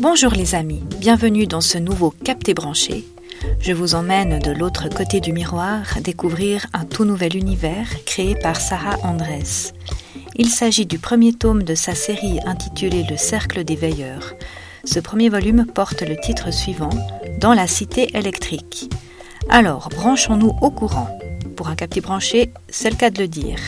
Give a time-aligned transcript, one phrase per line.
[0.00, 3.04] Bonjour les amis, bienvenue dans ce nouveau Capté branché.
[3.58, 8.60] Je vous emmène de l'autre côté du miroir découvrir un tout nouvel univers créé par
[8.60, 9.72] Sarah Andrés.
[10.36, 14.34] Il s'agit du premier tome de sa série intitulée Le Cercle des Veilleurs.
[14.84, 16.90] Ce premier volume porte le titre suivant
[17.40, 18.94] Dans la cité électrique.
[19.48, 21.18] Alors, branchons-nous au courant.
[21.56, 23.58] Pour un capté branché, c'est le cas de le dire.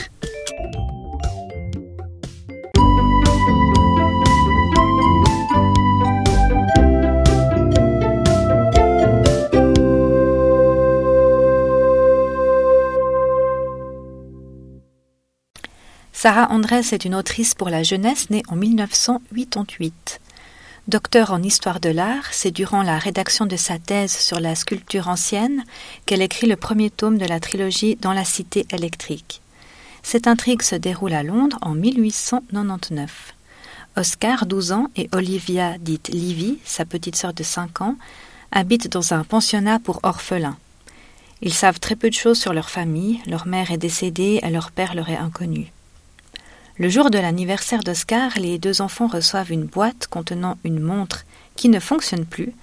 [16.23, 20.21] Sarah Andrés est une autrice pour la jeunesse née en 1988.
[20.87, 25.09] Docteur en histoire de l'art, c'est durant la rédaction de sa thèse sur la sculpture
[25.09, 25.65] ancienne
[26.05, 29.41] qu'elle écrit le premier tome de la trilogie Dans la cité électrique.
[30.03, 33.33] Cette intrigue se déroule à Londres en 1899.
[33.97, 37.97] Oscar, 12 ans, et Olivia, dite Livy, sa petite sœur de 5 ans,
[38.53, 40.59] habitent dans un pensionnat pour orphelins.
[41.41, 44.71] Ils savent très peu de choses sur leur famille, leur mère est décédée et leur
[44.71, 45.73] père leur est inconnu.
[46.81, 51.69] Le jour de l'anniversaire d'Oscar, les deux enfants reçoivent une boîte contenant une montre qui
[51.69, 52.55] ne fonctionne plus,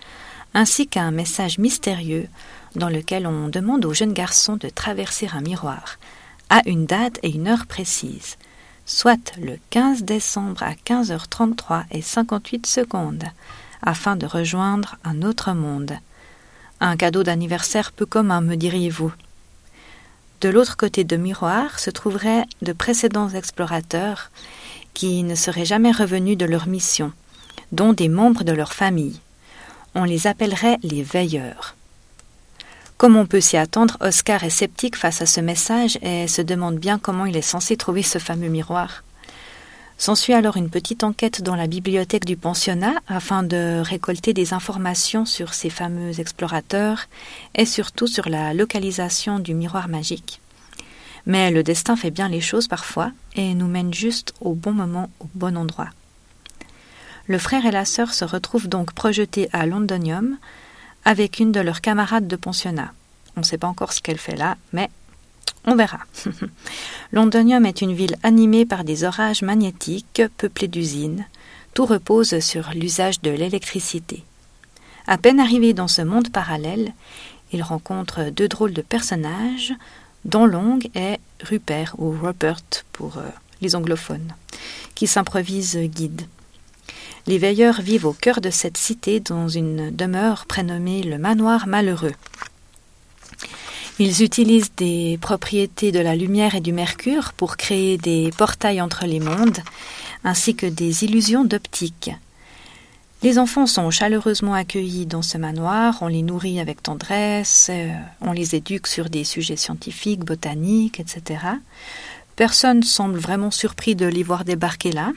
[0.56, 2.28] ainsi qu'un message mystérieux
[2.76, 6.00] dans lequel on demande au jeune garçon de traverser un miroir
[6.50, 8.38] à une date et une heure précise,
[8.88, 13.26] soit le 15 décembre à 15h33 et 58 secondes,
[13.84, 15.94] afin de rejoindre un autre monde.
[16.80, 19.14] Un cadeau d'anniversaire peu commun, me diriez-vous?
[20.42, 24.30] De l'autre côté de miroir se trouveraient de précédents explorateurs
[24.94, 27.12] qui ne seraient jamais revenus de leur mission,
[27.72, 29.20] dont des membres de leur famille.
[29.96, 31.76] On les appellerait les veilleurs.
[32.98, 36.78] Comme on peut s'y attendre, Oscar est sceptique face à ce message et se demande
[36.78, 39.04] bien comment il est censé trouver ce fameux miroir.
[39.98, 45.26] S'ensuit alors une petite enquête dans la bibliothèque du pensionnat afin de récolter des informations
[45.26, 47.08] sur ces fameux explorateurs
[47.56, 50.40] et surtout sur la localisation du miroir magique.
[51.26, 55.10] Mais le destin fait bien les choses parfois et nous mène juste au bon moment,
[55.20, 55.90] au bon endroit.
[57.26, 60.38] Le frère et la sœur se retrouvent donc projetés à Londonium
[61.06, 62.94] avec une de leurs camarades de pensionnat.
[63.36, 64.90] On ne sait pas encore ce qu'elle fait là, mais
[65.66, 66.00] on verra.
[67.12, 71.26] Londonium est une ville animée par des orages magnétiques peuplés d'usines.
[71.74, 74.24] Tout repose sur l'usage de l'électricité.
[75.08, 76.94] À peine arrivé dans ce monde parallèle,
[77.54, 79.74] il rencontre deux drôles de personnages,
[80.26, 83.30] dont Long est Rupert ou Rupert pour euh,
[83.62, 84.34] les anglophones,
[84.96, 86.24] qui s'improvisent guide.
[87.26, 92.14] Les veilleurs vivent au cœur de cette cité dans une demeure prénommée le manoir malheureux.
[94.00, 99.06] Ils utilisent des propriétés de la lumière et du mercure pour créer des portails entre
[99.06, 99.58] les mondes,
[100.24, 102.12] ainsi que des illusions d'optique.
[103.24, 107.92] Les enfants sont chaleureusement accueillis dans ce manoir, on les nourrit avec tendresse, euh,
[108.22, 111.40] on les éduque sur des sujets scientifiques, botaniques, etc.
[112.36, 115.12] Personne semble vraiment surpris de les voir débarquer là.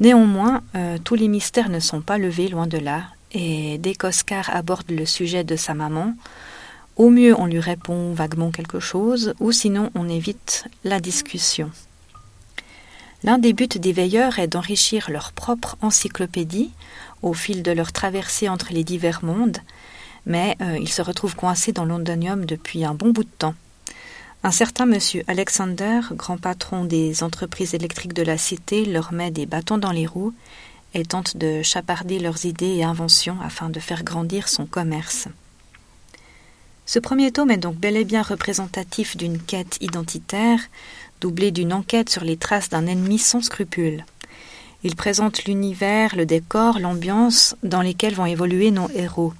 [0.00, 3.02] Néanmoins, euh, tous les mystères ne sont pas levés loin de là,
[3.32, 6.14] et dès qu'Oscar aborde le sujet de sa maman,
[7.00, 11.70] au mieux, on lui répond vaguement quelque chose, ou sinon on évite la discussion.
[13.24, 16.70] L'un des buts des veilleurs est d'enrichir leur propre encyclopédie
[17.22, 19.56] au fil de leur traversée entre les divers mondes,
[20.26, 23.54] mais euh, ils se retrouvent coincés dans Londonium depuis un bon bout de temps.
[24.42, 29.46] Un certain monsieur Alexander, grand patron des entreprises électriques de la cité, leur met des
[29.46, 30.34] bâtons dans les roues
[30.92, 35.28] et tente de chaparder leurs idées et inventions afin de faire grandir son commerce.
[36.92, 40.58] Ce premier tome est donc bel et bien représentatif d'une quête identitaire,
[41.20, 44.04] doublée d'une enquête sur les traces d'un ennemi sans scrupules.
[44.82, 49.32] Il présente l'univers, le décor, l'ambiance dans lesquels vont évoluer nos héros.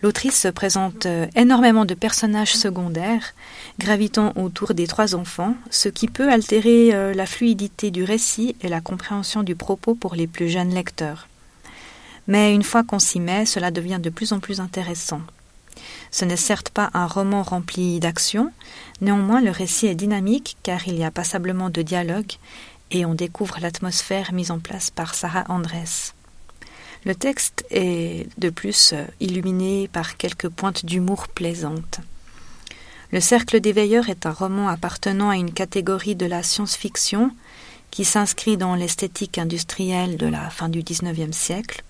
[0.00, 3.34] L'autrice se présente euh, énormément de personnages secondaires
[3.78, 8.68] gravitant autour des trois enfants, ce qui peut altérer euh, la fluidité du récit et
[8.68, 11.28] la compréhension du propos pour les plus jeunes lecteurs.
[12.26, 15.20] Mais une fois qu'on s'y met, cela devient de plus en plus intéressant.
[16.10, 18.52] Ce n'est certes pas un roman rempli d'action,
[19.00, 22.32] néanmoins le récit est dynamique car il y a passablement de dialogue
[22.90, 26.12] et on découvre l'atmosphère mise en place par Sarah Andrés.
[27.04, 32.00] Le texte est de plus illuminé par quelques pointes d'humour plaisantes.
[33.12, 37.30] Le Cercle des Veilleurs est un roman appartenant à une catégorie de la science-fiction
[37.90, 41.84] qui s'inscrit dans l'esthétique industrielle de la fin du XIXe siècle,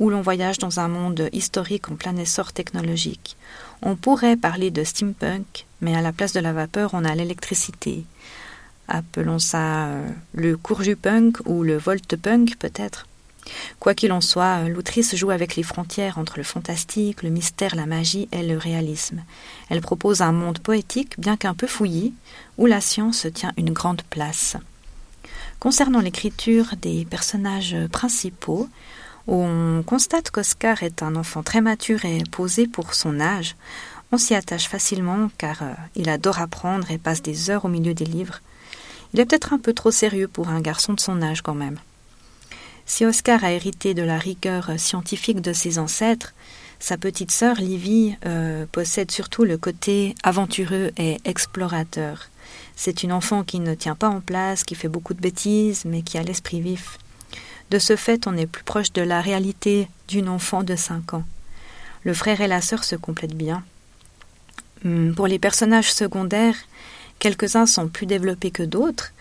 [0.00, 3.36] où l'on voyage dans un monde historique en plein essor technologique.
[3.82, 8.04] On pourrait parler de steampunk, mais à la place de la vapeur, on a l'électricité.
[8.88, 13.06] Appelons ça euh, le courjupunk ou le voltepunk peut-être.
[13.80, 17.86] Quoi qu'il en soit, l'autrice joue avec les frontières entre le fantastique, le mystère, la
[17.86, 19.22] magie et le réalisme.
[19.70, 22.14] Elle propose un monde poétique, bien qu'un peu fouillis,
[22.58, 24.56] où la science tient une grande place.
[25.60, 28.68] Concernant l'écriture des personnages principaux,
[29.28, 33.56] on constate qu'Oscar est un enfant très mature et posé pour son âge.
[34.10, 37.92] On s'y attache facilement car euh, il adore apprendre et passe des heures au milieu
[37.92, 38.40] des livres.
[39.12, 41.78] Il est peut-être un peu trop sérieux pour un garçon de son âge quand même.
[42.86, 46.32] Si Oscar a hérité de la rigueur scientifique de ses ancêtres,
[46.80, 52.30] sa petite sœur Livy euh, possède surtout le côté aventureux et explorateur.
[52.76, 56.00] C'est une enfant qui ne tient pas en place, qui fait beaucoup de bêtises, mais
[56.00, 56.98] qui a l'esprit vif.
[57.70, 61.24] De ce fait, on est plus proche de la réalité d'une enfant de cinq ans.
[62.04, 63.62] Le frère et la sœur se complètent bien.
[64.84, 66.56] Hum, pour les personnages secondaires,
[67.18, 69.12] quelques-uns sont plus développés que d'autres,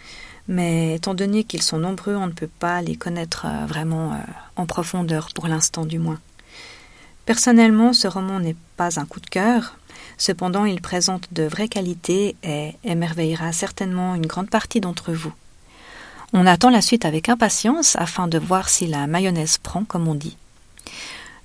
[0.48, 4.18] mais étant donné qu'ils sont nombreux, on ne peut pas les connaître euh, vraiment euh,
[4.56, 6.20] en profondeur, pour l'instant du moins.
[7.26, 9.78] Personnellement, ce roman n'est pas un coup de cœur,
[10.18, 15.34] cependant il présente de vraies qualités et émerveillera certainement une grande partie d'entre vous.
[16.34, 20.16] On attend la suite avec impatience afin de voir si la mayonnaise prend, comme on
[20.16, 20.36] dit.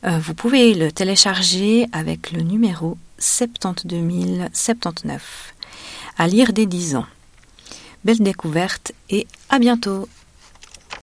[0.05, 5.55] Euh, vous pouvez le télécharger avec le numéro 72079.
[6.19, 7.07] À lire dès 10 ans.
[8.05, 10.09] Belle découverte et à bientôt